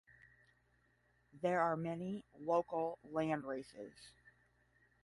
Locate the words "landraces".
3.13-3.93